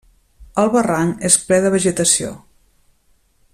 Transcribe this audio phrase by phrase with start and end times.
[0.61, 2.35] El barranc és ple de vegetació.